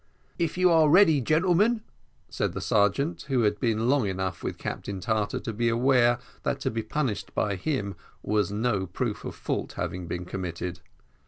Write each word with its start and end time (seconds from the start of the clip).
"If 0.39 0.57
you 0.57 0.71
are 0.71 0.89
ready, 0.89 1.21
gentlemen," 1.21 1.83
said 2.27 2.53
the 2.53 2.59
sergeant, 2.59 3.21
who 3.27 3.41
had 3.43 3.59
been 3.59 3.87
long 3.87 4.07
enough 4.07 4.41
with 4.43 4.57
Captain 4.57 4.99
Tartar 4.99 5.39
to 5.41 5.53
be 5.53 5.69
aware 5.69 6.17
that 6.41 6.59
to 6.61 6.71
be 6.71 6.81
punished 6.81 7.35
by 7.35 7.55
him 7.55 7.95
was 8.23 8.51
no 8.51 8.87
proof 8.87 9.23
of 9.25 9.35
fault 9.35 9.73
having 9.73 10.07
been 10.07 10.25
committed. 10.25 10.79